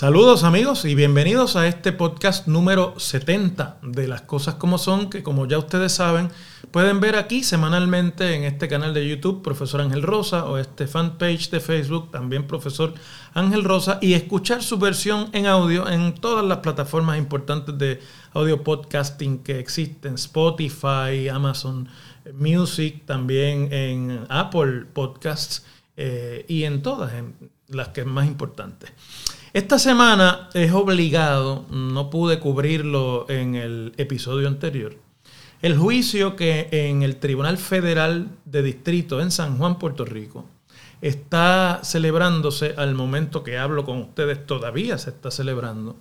[0.00, 5.22] Saludos amigos y bienvenidos a este podcast número 70 de las cosas como son, que
[5.22, 6.30] como ya ustedes saben,
[6.70, 11.50] pueden ver aquí semanalmente en este canal de YouTube, Profesor Ángel Rosa, o este fanpage
[11.50, 12.94] de Facebook, también Profesor
[13.34, 18.00] Ángel Rosa, y escuchar su versión en audio en todas las plataformas importantes de
[18.32, 21.88] audio podcasting que existen, Spotify, Amazon
[22.34, 25.64] Music, también en Apple Podcasts
[25.96, 27.12] eh, y en todas,
[27.68, 28.92] las que es más importantes.
[29.52, 34.96] Esta semana es obligado, no pude cubrirlo en el episodio anterior,
[35.62, 40.46] el juicio que en el Tribunal Federal de Distrito en San Juan, Puerto Rico,
[41.02, 45.96] está celebrándose al momento que hablo con ustedes, todavía se está celebrando,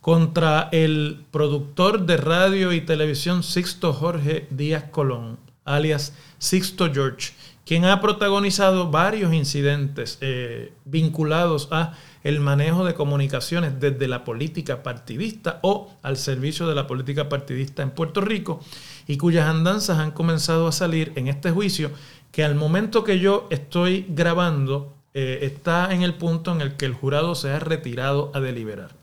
[0.00, 7.32] contra el productor de radio y televisión Sixto Jorge Díaz Colón, alias Sixto George,
[7.66, 11.92] quien ha protagonizado varios incidentes eh, vinculados a
[12.24, 17.82] el manejo de comunicaciones desde la política partidista o al servicio de la política partidista
[17.82, 18.60] en Puerto Rico
[19.08, 21.90] y cuyas andanzas han comenzado a salir en este juicio
[22.30, 26.84] que al momento que yo estoy grabando eh, está en el punto en el que
[26.84, 28.94] el jurado se ha retirado a deliberar.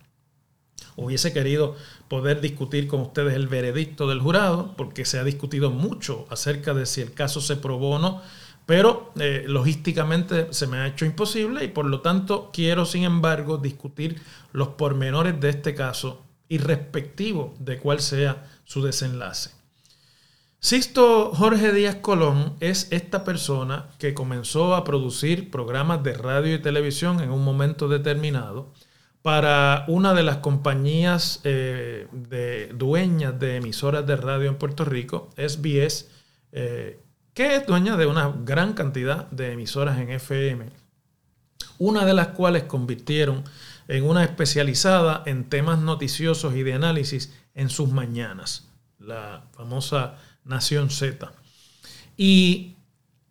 [0.95, 1.75] Hubiese querido
[2.08, 6.86] poder discutir con ustedes el veredicto del jurado, porque se ha discutido mucho acerca de
[6.86, 8.22] si el caso se probó o no
[8.66, 13.58] pero eh, logísticamente se me ha hecho imposible y por lo tanto quiero, sin embargo,
[13.58, 14.19] discutir
[14.53, 19.52] los pormenores de este caso y respectivo de cuál sea su desenlace.
[20.66, 26.59] Sixto Jorge Díaz Colón es esta persona que comenzó a producir programas de radio y
[26.59, 28.73] televisión en un momento determinado
[29.22, 35.30] para una de las compañías eh, de dueñas de emisoras de radio en Puerto Rico,
[35.38, 36.09] SBS,
[36.52, 37.00] eh,
[37.35, 40.72] que es dueña de una gran cantidad de emisoras en FM,
[41.78, 43.44] una de las cuales convirtieron
[43.88, 48.67] en una especializada en temas noticiosos y de análisis en sus mañanas,
[48.97, 51.31] la famosa Nación Z.
[52.16, 52.75] Y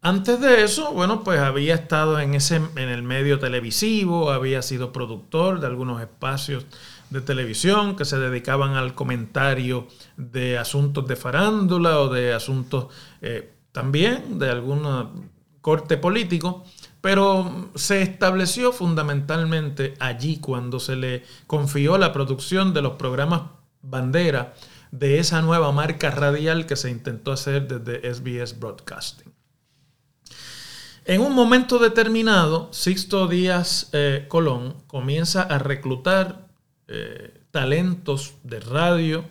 [0.02, 4.92] antes de eso, bueno, pues había estado en, ese, en el medio televisivo, había sido
[4.92, 6.66] productor de algunos espacios
[7.08, 12.88] de televisión que se dedicaban al comentario de asuntos de farándula o de asuntos
[13.22, 15.30] eh, también de algún
[15.60, 16.64] corte político,
[17.00, 23.42] pero se estableció fundamentalmente allí cuando se le confió la producción de los programas
[23.80, 24.54] bandera
[24.99, 29.32] de esa nueva marca radial que se intentó hacer desde SBS Broadcasting.
[31.05, 36.49] En un momento determinado, Sixto Díaz eh, Colón comienza a reclutar
[36.88, 39.25] eh, talentos de radio,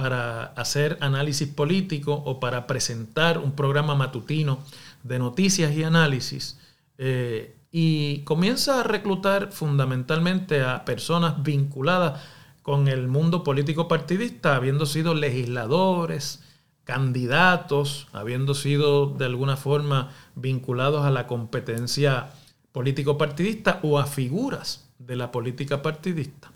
[0.00, 4.64] para hacer análisis político o para presentar un programa matutino
[5.02, 6.58] de noticias y análisis.
[6.96, 12.22] Eh, y comienza a reclutar fundamentalmente a personas vinculadas
[12.62, 16.42] con el mundo político partidista, habiendo sido legisladores,
[16.84, 22.32] candidatos, habiendo sido de alguna forma vinculados a la competencia
[22.72, 26.50] político partidista o a figuras de la política partidista.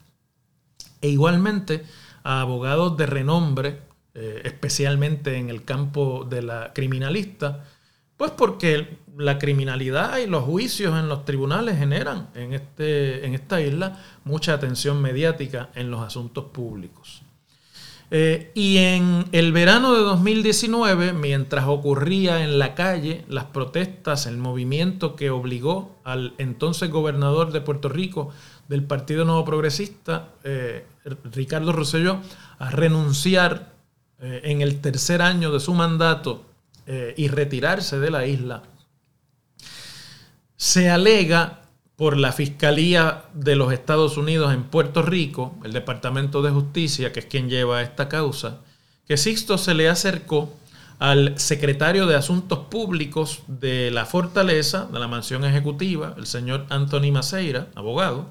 [1.01, 1.85] E igualmente
[2.23, 3.81] a abogados de renombre,
[4.15, 7.65] eh, especialmente en el campo de la criminalista,
[8.17, 13.61] pues porque la criminalidad y los juicios en los tribunales generan en, este, en esta
[13.61, 17.23] isla mucha atención mediática en los asuntos públicos.
[18.11, 24.37] Eh, y en el verano de 2019, mientras ocurría en la calle las protestas, el
[24.37, 28.31] movimiento que obligó al entonces gobernador de Puerto Rico
[28.69, 30.87] del Partido Nuevo Progresista, eh,
[31.33, 32.21] Ricardo Rosselló,
[32.59, 33.73] a renunciar
[34.21, 36.45] eh, en el tercer año de su mandato
[37.17, 38.63] y retirarse de la isla,
[40.57, 41.61] se alega
[41.97, 47.21] por la Fiscalía de los Estados Unidos en Puerto Rico, el Departamento de Justicia, que
[47.21, 48.61] es quien lleva esta causa,
[49.07, 50.53] que Sixto se le acercó
[50.99, 57.13] al secretario de Asuntos Públicos de la Fortaleza, de la Mansión Ejecutiva, el señor Anthony
[57.13, 58.29] Maceira, abogado,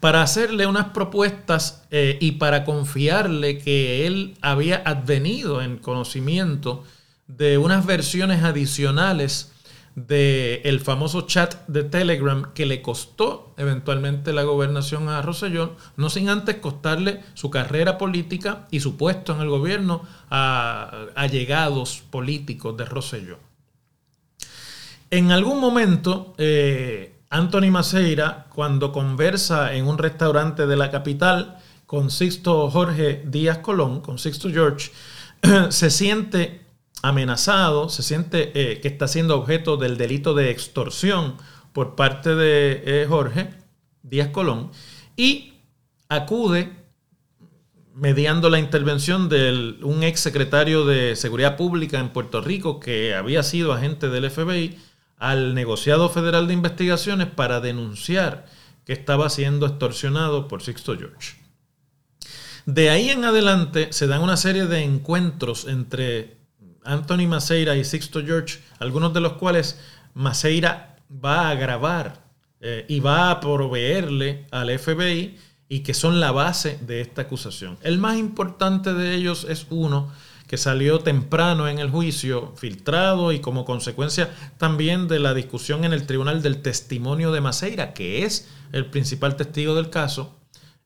[0.00, 6.82] para hacerle unas propuestas eh, y para confiarle que él había advenido en conocimiento
[7.28, 9.51] de unas versiones adicionales
[9.94, 16.30] del famoso chat de Telegram que le costó eventualmente la gobernación a Rosellón, no sin
[16.30, 22.84] antes costarle su carrera política y su puesto en el gobierno a allegados políticos de
[22.86, 23.38] Rosellón.
[25.10, 32.10] En algún momento, eh, Anthony Maceira, cuando conversa en un restaurante de la capital con
[32.10, 34.90] Sixto Jorge Díaz Colón, con Sixto George,
[35.68, 36.61] se siente
[37.02, 41.36] amenazado, se siente eh, que está siendo objeto del delito de extorsión
[41.72, 43.50] por parte de eh, Jorge
[44.02, 44.70] Díaz Colón
[45.16, 45.54] y
[46.08, 46.72] acude
[47.94, 53.42] mediando la intervención de un ex secretario de Seguridad Pública en Puerto Rico que había
[53.42, 54.78] sido agente del FBI
[55.18, 58.46] al negociado federal de investigaciones para denunciar
[58.84, 61.36] que estaba siendo extorsionado por Sixto George.
[62.66, 66.41] De ahí en adelante se dan una serie de encuentros entre
[66.84, 69.78] Anthony Maceira y Sixto George, algunos de los cuales
[70.14, 72.22] Maceira va a grabar
[72.60, 75.38] eh, y va a proveerle al FBI
[75.68, 77.78] y que son la base de esta acusación.
[77.82, 80.12] El más importante de ellos es uno
[80.46, 85.94] que salió temprano en el juicio, filtrado y como consecuencia también de la discusión en
[85.94, 90.36] el tribunal del testimonio de Maceira, que es el principal testigo del caso,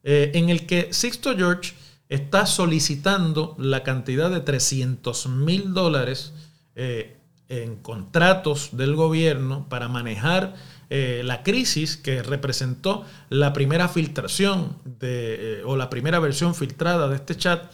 [0.04, 1.74] eh, en el que Sixto George
[2.08, 6.32] está solicitando la cantidad de 300 mil dólares
[6.74, 7.16] eh,
[7.48, 10.54] en contratos del gobierno para manejar
[10.88, 17.16] eh, la crisis que representó la primera filtración de, o la primera versión filtrada de
[17.16, 17.70] este chat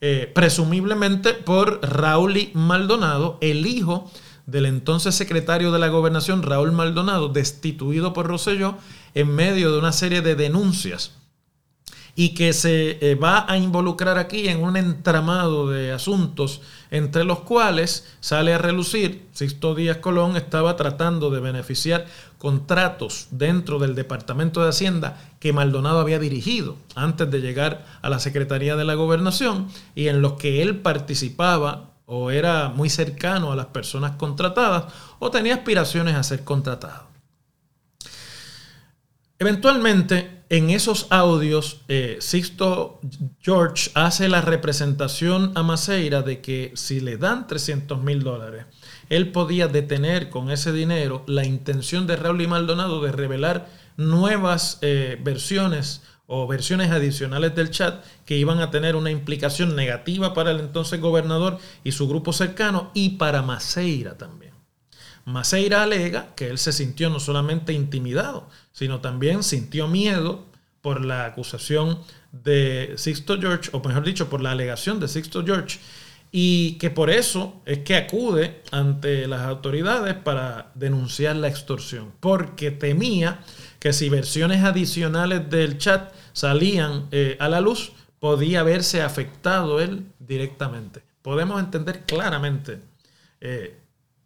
[0.00, 4.10] eh, presumiblemente por Raúl Maldonado, el hijo
[4.44, 8.76] del entonces secretario de la gobernación, Raúl Maldonado, destituido por Rosselló
[9.14, 11.12] en medio de una serie de denuncias
[12.16, 17.40] y que se eh, va a involucrar aquí en un entramado de asuntos entre los
[17.40, 22.06] cuales sale a relucir, Sixto Díaz Colón estaba tratando de beneficiar
[22.38, 28.20] contratos dentro del Departamento de Hacienda que Maldonado había dirigido antes de llegar a la
[28.20, 33.56] Secretaría de la Gobernación y en los que él participaba o era muy cercano a
[33.56, 34.84] las personas contratadas
[35.18, 37.03] o tenía aspiraciones a ser contratado.
[39.44, 42.98] Eventualmente, en esos audios, eh, Sixto
[43.42, 48.64] George hace la representación a Maceira de que si le dan 300 mil dólares,
[49.10, 53.68] él podía detener con ese dinero la intención de Raúl y Maldonado de revelar
[53.98, 60.32] nuevas eh, versiones o versiones adicionales del chat que iban a tener una implicación negativa
[60.32, 64.43] para el entonces gobernador y su grupo cercano y para Maceira también.
[65.24, 70.44] Maceira alega que él se sintió no solamente intimidado, sino también sintió miedo
[70.82, 71.98] por la acusación
[72.30, 75.78] de Sixto George, o mejor dicho, por la alegación de Sixto George,
[76.30, 82.70] y que por eso es que acude ante las autoridades para denunciar la extorsión, porque
[82.70, 83.40] temía
[83.78, 90.06] que si versiones adicionales del chat salían eh, a la luz, podía verse afectado él
[90.18, 91.02] directamente.
[91.22, 92.80] Podemos entender claramente
[93.40, 93.78] eh,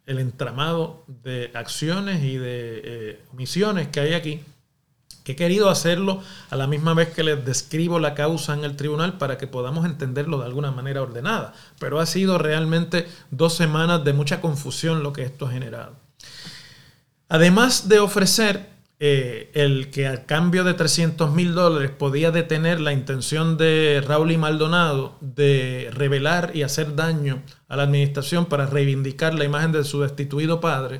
[0.09, 4.41] el entramado de acciones y de eh, misiones que hay aquí,
[5.23, 8.75] que he querido hacerlo a la misma vez que les describo la causa en el
[8.75, 11.53] tribunal para que podamos entenderlo de alguna manera ordenada.
[11.77, 15.95] Pero ha sido realmente dos semanas de mucha confusión lo que esto ha generado.
[17.27, 18.67] Además de ofrecer
[19.01, 24.31] eh, el que a cambio de 300 mil dólares podía detener la intención de Raúl
[24.31, 29.85] y Maldonado de revelar y hacer daño a la administración para reivindicar la imagen de
[29.85, 30.99] su destituido padre.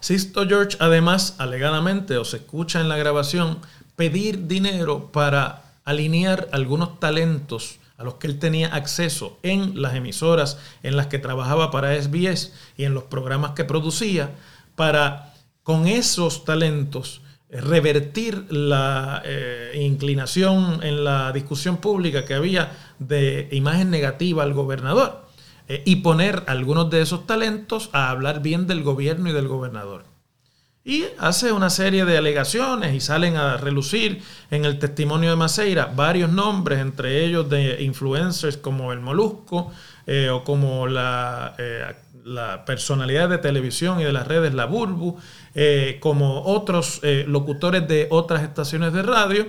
[0.00, 3.58] Sisto George además, alegadamente, o se escucha en la grabación,
[3.94, 10.58] pedir dinero para alinear algunos talentos a los que él tenía acceso en las emisoras
[10.82, 14.30] en las que trabajaba para SBS y en los programas que producía
[14.74, 15.33] para
[15.64, 23.48] con esos talentos eh, revertir la eh, inclinación en la discusión pública que había de
[23.50, 25.26] imagen negativa al gobernador
[25.66, 30.04] eh, y poner algunos de esos talentos a hablar bien del gobierno y del gobernador.
[30.86, 35.86] Y hace una serie de alegaciones y salen a relucir en el testimonio de Maceira
[35.86, 39.72] varios nombres, entre ellos de influencers como el Molusco
[40.30, 41.56] o como la,
[42.24, 45.18] la personalidad de televisión y de las redes, la Burbu,
[45.54, 49.46] eh, como otros eh, locutores de otras estaciones de radio.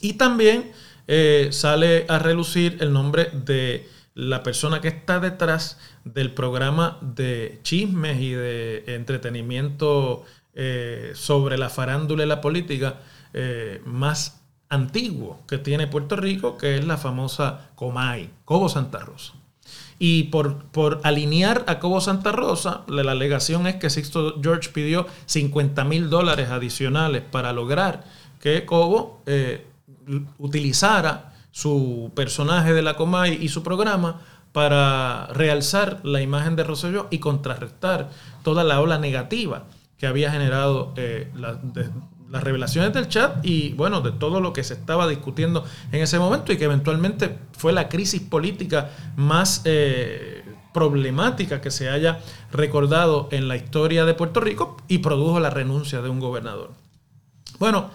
[0.00, 0.72] Y también
[1.06, 7.60] eh, sale a relucir el nombre de la persona que está detrás del programa de
[7.62, 10.24] chismes y de entretenimiento
[11.14, 13.00] sobre la farándula y la política
[13.84, 19.32] más antiguo que tiene Puerto Rico, que es la famosa Comay, Cobo Santa Rosa.
[20.06, 25.06] Y por, por alinear a Cobo Santa Rosa, la, alegación es que Sixto George pidió
[25.24, 28.04] 50 mil dólares adicionales para lograr
[28.38, 29.66] que Cobo eh,
[30.36, 34.20] utilizara su personaje de la Comay y su programa
[34.52, 38.10] para realzar la imagen de Rosselló y contrarrestar
[38.42, 39.64] toda la ola negativa
[39.96, 41.58] que había generado eh, la,
[42.34, 46.18] las revelaciones del chat y bueno, de todo lo que se estaba discutiendo en ese
[46.18, 52.18] momento y que eventualmente fue la crisis política más eh, problemática que se haya
[52.50, 56.72] recordado en la historia de Puerto Rico y produjo la renuncia de un gobernador.
[57.60, 57.90] Bueno,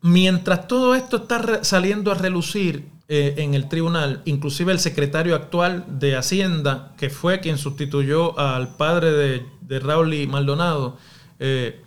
[0.00, 5.84] mientras todo esto está saliendo a relucir eh, en el tribunal, inclusive el secretario actual
[6.00, 10.98] de Hacienda, que fue quien sustituyó al padre de, de Raúl Maldonado,
[11.44, 11.81] eh,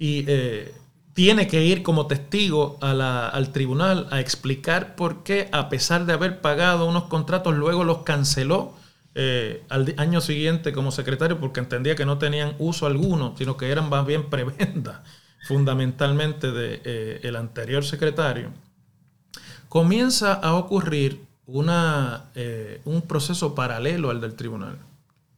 [0.00, 0.74] y eh,
[1.12, 6.40] tiene que ir como testigo al tribunal a explicar por qué, a pesar de haber
[6.40, 8.72] pagado unos contratos, luego los canceló
[9.14, 13.70] eh, al año siguiente como secretario porque entendía que no tenían uso alguno, sino que
[13.70, 15.04] eran más bien prebenda
[15.46, 18.48] fundamentalmente del de, eh, anterior secretario.
[19.68, 22.30] Comienza a ocurrir una,
[22.84, 24.78] un proceso paralelo al del tribunal.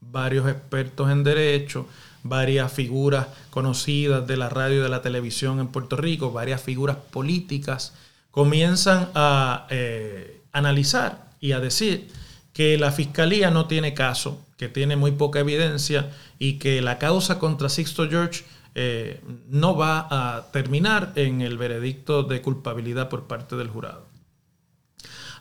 [0.01, 1.87] Varios expertos en derecho,
[2.23, 6.97] varias figuras conocidas de la radio y de la televisión en Puerto Rico, varias figuras
[6.97, 7.95] políticas,
[8.31, 12.09] comienzan a eh, analizar y a decir
[12.53, 17.39] que la fiscalía no tiene caso, que tiene muy poca evidencia y que la causa
[17.39, 23.57] contra Sixto George eh, no va a terminar en el veredicto de culpabilidad por parte
[23.57, 24.12] del jurado.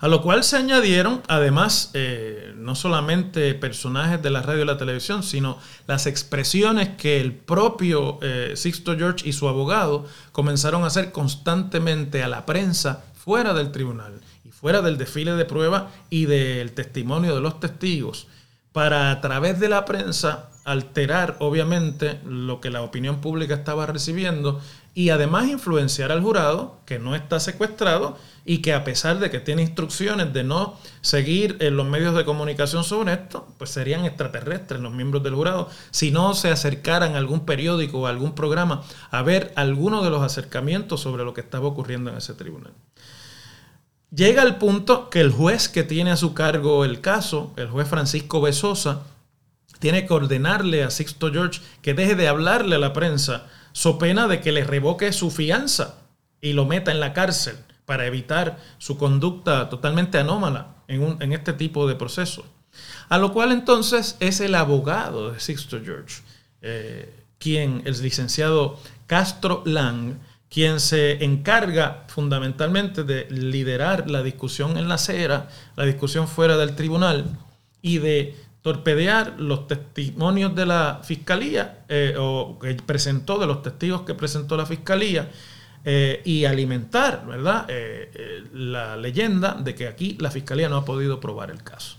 [0.01, 4.79] A lo cual se añadieron, además, eh, no solamente personajes de la radio y la
[4.79, 10.87] televisión, sino las expresiones que el propio eh, Sixto George y su abogado comenzaron a
[10.87, 16.25] hacer constantemente a la prensa fuera del tribunal y fuera del desfile de prueba y
[16.25, 18.25] del testimonio de los testigos,
[18.71, 24.61] para a través de la prensa alterar, obviamente, lo que la opinión pública estaba recibiendo
[24.95, 29.39] y además influenciar al jurado, que no está secuestrado, y que a pesar de que
[29.39, 34.81] tiene instrucciones de no seguir en los medios de comunicación sobre esto, pues serían extraterrestres
[34.81, 39.21] los miembros del jurado si no se acercaran a algún periódico o algún programa a
[39.21, 42.73] ver alguno de los acercamientos sobre lo que estaba ocurriendo en ese tribunal.
[44.13, 47.87] Llega el punto que el juez que tiene a su cargo el caso, el juez
[47.87, 49.03] Francisco Besosa,
[49.79, 54.27] tiene que ordenarle a Sixto George que deje de hablarle a la prensa, so pena
[54.27, 55.95] de que le revoque su fianza
[56.41, 61.87] y lo meta en la cárcel para evitar su conducta totalmente anómala en, este tipo
[61.87, 62.45] de procesos.
[63.09, 66.21] A lo cual entonces es el abogado de Sixto George,
[66.61, 70.15] eh, quien, el licenciado Castro Lang,
[70.49, 76.75] quien se encarga fundamentalmente de liderar la discusión en la acera, la discusión fuera del
[76.75, 77.25] tribunal
[77.81, 84.01] y de torpedear los testimonios de la fiscalía eh, o que presentó, de los testigos
[84.01, 85.29] que presentó la fiscalía
[85.83, 87.65] eh, y alimentar ¿verdad?
[87.67, 91.97] Eh, eh, la leyenda de que aquí la fiscalía no ha podido probar el caso.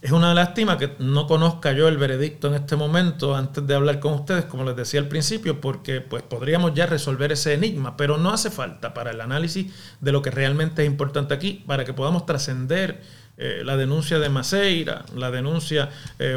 [0.00, 4.00] Es una lástima que no conozca yo el veredicto en este momento antes de hablar
[4.00, 8.16] con ustedes, como les decía al principio, porque pues, podríamos ya resolver ese enigma, pero
[8.16, 11.92] no hace falta para el análisis de lo que realmente es importante aquí, para que
[11.92, 15.90] podamos trascender la denuncia de Maceira, la denuncia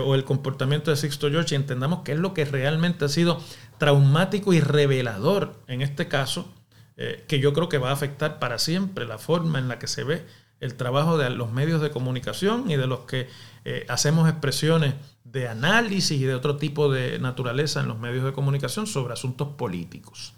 [0.04, 3.40] o el comportamiento de Sixto George y entendamos qué es lo que realmente ha sido
[3.78, 6.54] traumático y revelador en este caso,
[6.98, 9.88] eh, que yo creo que va a afectar para siempre la forma en la que
[9.88, 10.26] se ve
[10.60, 13.28] el trabajo de los medios de comunicación y de los que
[13.66, 18.34] eh, hacemos expresiones de análisis y de otro tipo de naturaleza en los medios de
[18.34, 20.34] comunicación sobre asuntos políticos.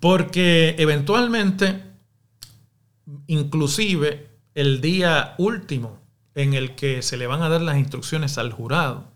[0.00, 1.82] Porque eventualmente,
[3.28, 6.00] inclusive el día último
[6.34, 9.12] en el que se le van a dar las instrucciones al jurado,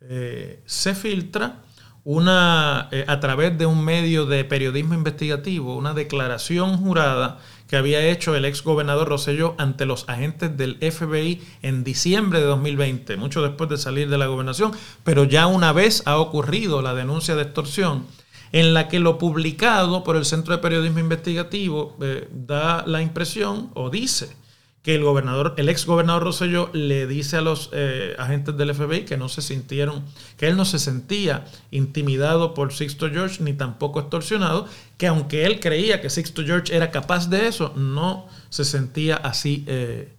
[0.00, 1.63] eh, se filtra
[2.04, 8.06] una, eh, a través de un medio de periodismo investigativo, una declaración jurada que había
[8.06, 13.42] hecho el ex gobernador Rosselló ante los agentes del FBI en diciembre de 2020, mucho
[13.42, 17.42] después de salir de la gobernación, pero ya una vez ha ocurrido la denuncia de
[17.42, 18.06] extorsión,
[18.52, 23.70] en la que lo publicado por el Centro de Periodismo Investigativo eh, da la impresión
[23.74, 24.36] o dice
[24.84, 29.06] que el gobernador, el ex gobernador Rosselló le dice a los eh, agentes del FBI
[29.06, 30.04] que no se sintieron,
[30.36, 35.58] que él no se sentía intimidado por Sixto George ni tampoco extorsionado, que aunque él
[35.58, 40.12] creía que Sixto George era capaz de eso, no se sentía así eh,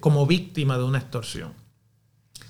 [0.00, 1.52] como víctima de una extorsión.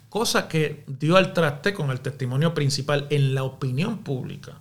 [0.08, 4.54] Cosa que dio al traste con el testimonio principal en la opinión pública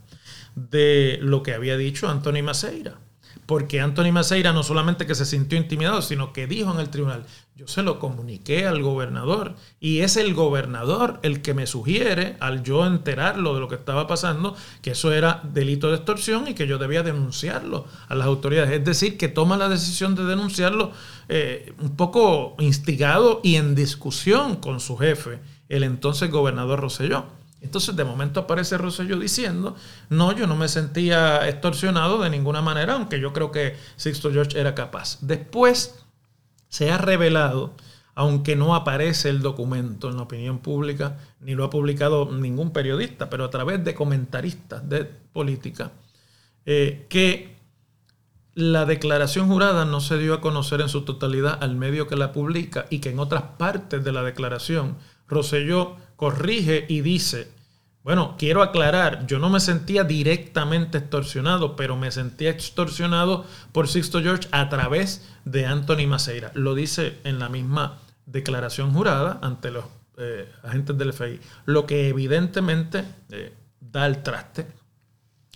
[0.56, 3.00] de lo que había dicho Anthony Maceira
[3.46, 7.26] porque Anthony Maceira no solamente que se sintió intimidado, sino que dijo en el tribunal,
[7.56, 12.64] yo se lo comuniqué al gobernador y es el gobernador el que me sugiere, al
[12.64, 16.68] yo enterarlo de lo que estaba pasando, que eso era delito de extorsión y que
[16.68, 18.72] yo debía denunciarlo a las autoridades.
[18.72, 20.92] Es decir, que toma la decisión de denunciarlo
[21.30, 27.96] eh, un poco instigado y en discusión con su jefe, el entonces gobernador Roselló Entonces
[27.96, 29.76] de momento aparece Rosselló diciendo,
[30.10, 34.60] no, yo no me sentía extorsionado de ninguna manera, aunque yo creo que Sixto George
[34.60, 35.18] era capaz.
[35.22, 35.96] Después
[36.70, 37.74] se ha revelado,
[38.14, 43.30] aunque no aparece el documento en la opinión pública, ni lo ha publicado ningún periodista,
[43.30, 45.92] pero a través de comentaristas de política,
[46.66, 47.58] eh, que
[48.54, 52.32] la declaración jurada no se dio a conocer en su totalidad al medio que la
[52.32, 54.98] publica y que en otras partes de la declaración
[55.28, 57.50] Rosselló corrige y dice,
[58.04, 64.22] bueno, quiero aclarar, yo no me sentía directamente extorsionado, pero me sentía extorsionado por Sixto
[64.22, 66.52] George a través de Anthony Maceira.
[66.54, 69.86] Lo dice en la misma declaración jurada ante los
[70.18, 74.68] eh, agentes del FBI, lo que evidentemente eh, da el traste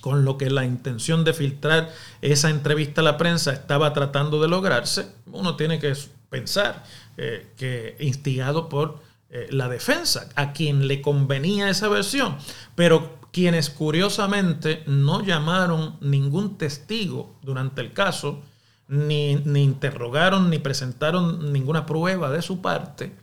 [0.01, 1.89] con lo que la intención de filtrar
[2.21, 5.93] esa entrevista a la prensa estaba tratando de lograrse, uno tiene que
[6.29, 6.83] pensar
[7.17, 8.99] eh, que instigado por
[9.33, 12.35] eh, la defensa, a quien le convenía esa versión,
[12.75, 18.41] pero quienes curiosamente no llamaron ningún testigo durante el caso,
[18.89, 23.15] ni, interrogaron, ni presentaron ninguna prueba de su parte,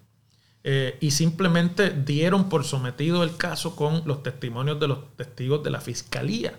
[0.65, 5.71] eh, y simplemente dieron por sometido el caso con los testimonios de los testigos de
[5.71, 6.55] la fiscalía.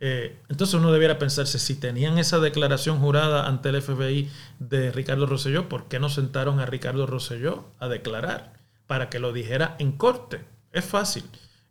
[0.00, 5.24] Eh, entonces uno debiera pensarse, si tenían esa declaración jurada ante el FBI de Ricardo
[5.24, 8.55] Rosselló, ¿por qué no sentaron a Ricardo Rosselló a declarar?
[8.86, 10.44] Para que lo dijera en corte.
[10.72, 11.24] Es fácil.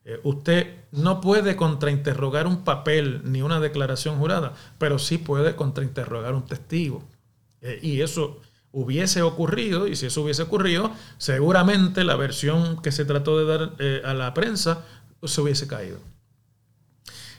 [0.06, 6.36] Eh, usted no puede contrainterrogar un papel ni una declaración jurada, pero sí puede contrainterrogar
[6.36, 7.04] un testigo.
[7.62, 8.40] Eh, y eso
[8.72, 13.74] hubiese ocurrido, y si eso hubiese ocurrido, seguramente la versión que se trató de dar
[13.80, 14.86] eh, a la prensa
[15.24, 15.98] se hubiese caído.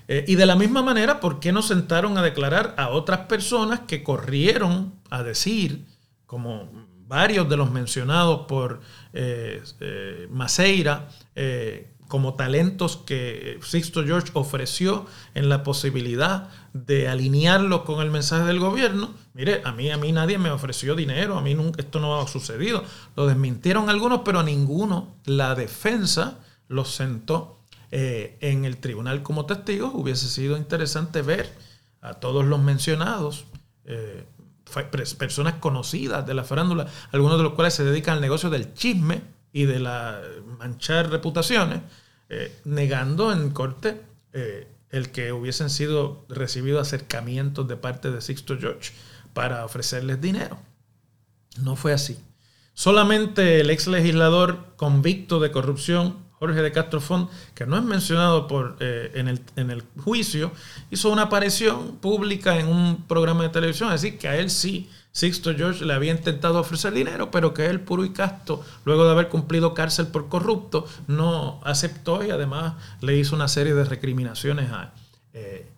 [0.09, 4.02] y de la misma manera, ¿por qué no sentaron a declarar a otras personas que
[4.02, 5.85] corrieron a decir,
[6.26, 8.81] como varios de los mencionados por
[9.13, 17.83] eh, eh, Maceira eh, como talentos que Sixto George ofreció en la posibilidad de alinearlos
[17.83, 19.11] con el mensaje del gobierno.
[19.35, 22.29] Mire, a mí, a mí nadie me ofreció dinero, a mí nunca, esto no ha
[22.29, 22.85] sucedido.
[23.16, 26.38] Lo desmintieron algunos, pero a ninguno la defensa
[26.69, 29.92] los sentó en el tribunal como testigos.
[29.95, 31.53] Hubiese sido interesante ver
[32.01, 33.47] a todos los mencionados
[35.18, 39.22] personas conocidas de la farándula, algunos de los cuales se dedican al negocio del chisme
[39.52, 40.20] y de la
[40.59, 41.81] manchar reputaciones,
[42.29, 44.02] eh, negando en corte
[44.33, 48.92] eh, el que hubiesen sido recibidos acercamientos de parte de Sixto George
[49.33, 50.59] para ofrecerles dinero.
[51.62, 52.18] No fue así.
[52.74, 58.46] Solamente el ex legislador convicto de corrupción Jorge de Castro Font, que no es mencionado
[58.46, 60.53] por, eh, en, el, en, el, juicio,
[60.90, 65.55] hizo una aparición pública en un programa de televisión, decir, que a él sí, Sixto
[65.55, 69.29] George le había intentado ofrecer dinero, pero que él, puro y casto, luego de haber
[69.29, 74.92] cumplido cárcel por corrupto, no aceptó y además le hizo una serie de recriminaciones a,
[75.33, 75.70] eh,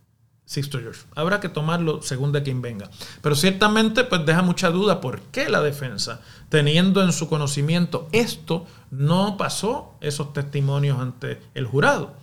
[0.49, 1.03] Sixto George.
[1.15, 2.89] Habrá que tomarlo según de quien venga.
[3.21, 8.67] Pero ciertamente pues deja mucha duda por qué la defensa, teniendo en su conocimiento esto,
[8.91, 12.15] no pasó esos testimonios ante el jurado.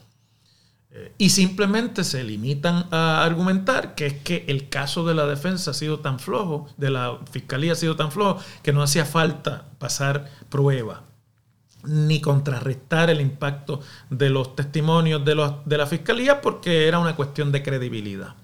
[0.90, 5.70] Eh, y simplemente se limitan a argumentar que es que el caso de la defensa
[5.70, 9.68] ha sido tan flojo, de la fiscalía ha sido tan flojo, que no hacía falta
[9.78, 11.04] pasar prueba
[11.88, 17.16] ni contrarrestar el impacto de los testimonios de, los, de la fiscalía porque era una
[17.16, 18.36] cuestión de credibilidad.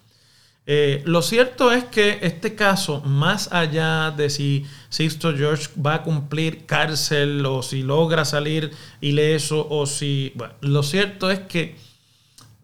[0.68, 6.04] Eh, lo cierto es que este caso, más allá de si Sixto George va a
[6.04, 10.34] cumplir cárcel o si logra salir ileso o si...
[10.62, 11.76] Lo cierto es que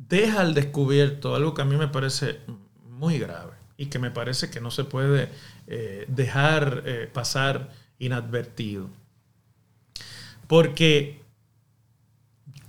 [0.10, 2.40] deja al descubierto algo que a mí me parece
[2.86, 5.30] muy grave y que me parece que no se puede
[5.68, 8.90] eh, dejar eh, pasar inadvertido.
[10.48, 11.18] Porque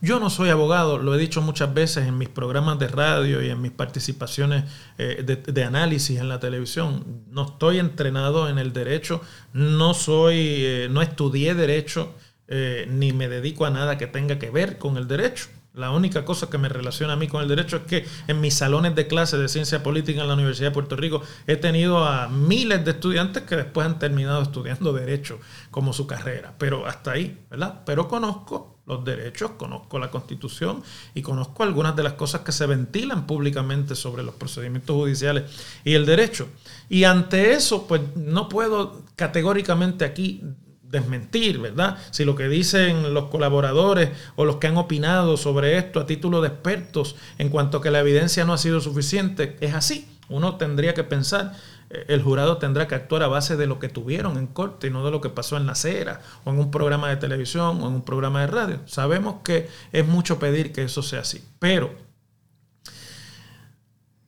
[0.01, 3.51] yo no soy abogado, lo he dicho muchas veces en mis programas de radio y
[3.51, 4.64] en mis participaciones
[4.97, 7.25] eh, de, análisis en la televisión.
[7.31, 9.21] No estoy entrenado en el derecho,
[9.53, 12.14] no soy, eh, no estudié derecho,
[12.47, 15.49] eh, ni me dedico a nada que tenga que ver con el derecho.
[15.74, 18.54] La única cosa que me relaciona a mí con el derecho es que en mis
[18.54, 22.28] salones de clase de ciencia política en la Universidad de Puerto Rico he tenido a
[22.28, 25.38] miles de estudiantes que después han terminado estudiando derecho
[25.70, 26.54] como su carrera.
[26.59, 27.83] Pero hasta ahí, ¿verdad?
[27.87, 30.83] Pero conozco los derechos, conozco la constitución
[31.14, 35.44] y conozco algunas de las cosas que se ventilan públicamente sobre los procedimientos judiciales
[35.85, 36.48] y el derecho.
[36.88, 40.42] Y ante eso, pues no puedo categóricamente aquí
[40.90, 41.98] desmentir, ¿verdad?
[42.11, 46.40] Si lo que dicen los colaboradores o los que han opinado sobre esto a título
[46.40, 50.09] de expertos en cuanto a que la evidencia no ha sido suficiente, es así.
[50.29, 51.55] Uno tendría que pensar
[51.90, 54.90] eh, el jurado tendrá que actuar a base de lo que tuvieron en corte y
[54.90, 57.88] no de lo que pasó en la acera o en un programa de televisión o
[57.88, 58.81] en un programa de radio.
[58.87, 61.94] Sabemos que es mucho pedir que eso sea así, pero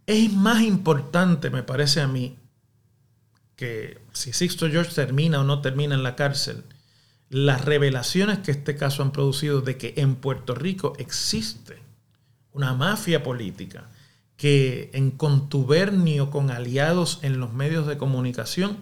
[0.07, 2.37] es más importante, me parece a mí,
[3.61, 6.65] que si Sixto George termina o no termina en la cárcel,
[7.29, 11.77] las revelaciones que este caso han producido de que en Puerto Rico existe
[12.53, 13.91] una mafia política
[14.39, 18.79] que en contubernio con aliados en los medios de comunicación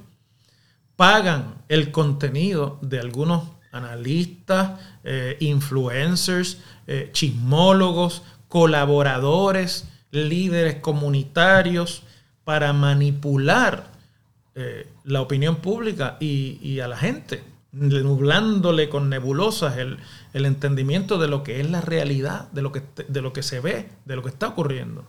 [0.94, 12.04] pagan el contenido de algunos analistas, eh, influencers, eh, chismólogos, colaboradores, líderes comunitarios
[12.44, 13.97] para manipular
[14.58, 17.42] eh, la opinión pública y a la gente
[17.72, 19.98] nublándole con nebulosas el,
[20.32, 23.88] entendimiento de lo que es la realidad, de lo que, de lo que se ve,
[24.04, 25.04] de lo que está ocurriendo.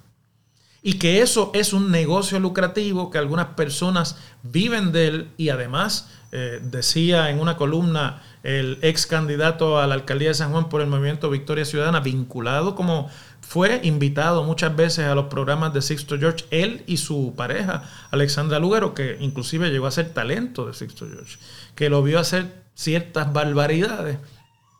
[0.81, 6.09] Y que eso es un negocio lucrativo que algunas personas viven de él y además
[6.31, 10.81] eh, decía en una columna el ex candidato a la alcaldía de San Juan por
[10.81, 13.09] el movimiento Victoria Ciudadana, vinculado como
[13.41, 18.59] fue invitado muchas veces a los programas de Sixto George, él y su pareja, Alexandra
[18.59, 21.37] Lugaro, que inclusive llegó a ser talento de Sixto George,
[21.75, 24.19] que lo vio hacer ciertas barbaridades.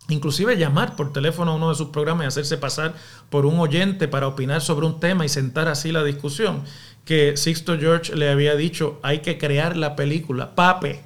[0.07, 2.95] Inclusive llamar por teléfono a uno de sus programas y hacerse pasar
[3.29, 6.63] por un oyente para opinar sobre un tema y sentar así la discusión.
[7.05, 11.03] Que Sixto George le había dicho, hay que crear la película, pape,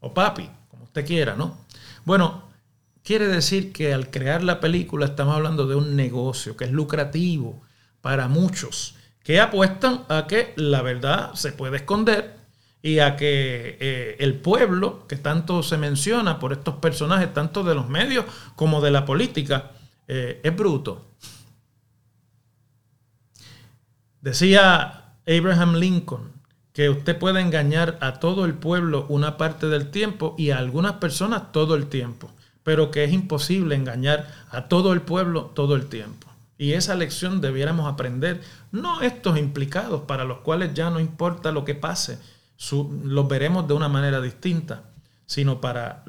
[0.00, 0.50] o papi,
[0.94, 1.58] usted quiera, ¿no?
[2.04, 2.44] Bueno,
[3.02, 7.60] quiere decir que al crear la película estamos hablando de un negocio que es lucrativo
[8.00, 12.36] para muchos, que apuestan a que la verdad se puede esconder
[12.80, 17.74] y a que eh, el pueblo, que tanto se menciona por estos personajes, tanto de
[17.74, 19.72] los medios como de la política,
[20.06, 21.06] eh, es bruto.
[24.20, 26.33] Decía Abraham Lincoln,
[26.74, 30.94] que usted puede engañar a todo el pueblo una parte del tiempo y a algunas
[30.94, 32.30] personas todo el tiempo,
[32.64, 36.26] pero que es imposible engañar a todo el pueblo todo el tiempo.
[36.58, 41.64] Y esa lección debiéramos aprender, no estos implicados para los cuales ya no importa lo
[41.64, 42.18] que pase,
[43.04, 44.82] los veremos de una manera distinta,
[45.26, 46.02] sino para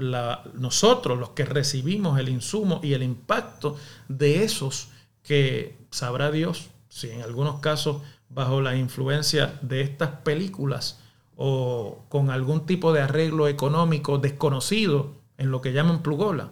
[0.56, 4.90] nosotros, los que recibimos el insumo y el impacto de esos
[5.22, 11.00] que sabrá Dios, si en algunos casos bajo la influencia de estas películas
[11.36, 16.52] o con algún tipo de arreglo económico desconocido en lo que llaman plugola.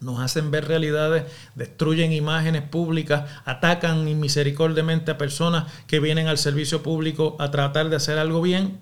[0.00, 6.82] Nos hacen ver realidades, destruyen imágenes públicas, atacan inmisericordiamente a personas que vienen al servicio
[6.82, 8.80] público a tratar de hacer algo bien,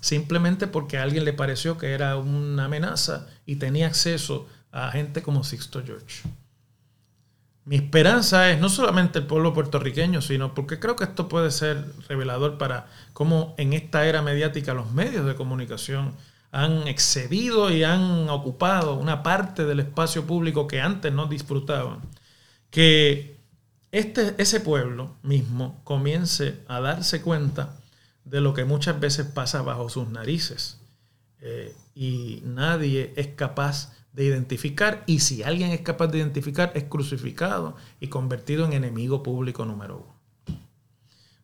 [0.00, 5.22] simplemente porque a alguien le pareció que era una amenaza y tenía acceso a gente
[5.22, 6.22] como Sixto George.
[7.64, 11.84] Mi esperanza es no solamente el pueblo puertorriqueño, sino porque creo que esto puede ser
[12.08, 16.14] revelador para cómo en esta era mediática los medios de comunicación
[16.50, 22.00] han excedido y han ocupado una parte del espacio público que antes no disfrutaban.
[22.70, 23.36] Que
[23.92, 27.76] este, ese pueblo mismo comience a darse cuenta
[28.24, 30.78] de lo que muchas veces pasa bajo sus narices.
[31.40, 36.84] Eh, y nadie es capaz de identificar, y si alguien es capaz de identificar, es
[36.84, 40.22] crucificado y convertido en enemigo público número uno.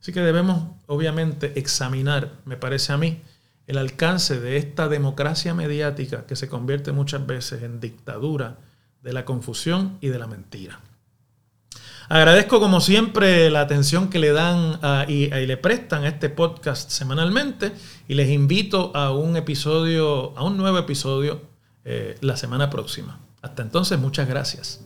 [0.01, 3.23] Así que debemos, obviamente, examinar, me parece a mí,
[3.67, 8.59] el alcance de esta democracia mediática que se convierte muchas veces en dictadura
[9.03, 10.81] de la confusión y de la mentira.
[12.09, 17.73] Agradezco como siempre la atención que le dan y, le prestan a este podcast semanalmente
[18.09, 21.43] y les invito a un episodio, a un nuevo episodio
[21.91, 23.19] eh, la semana próxima.
[23.41, 24.85] Hasta entonces, muchas gracias.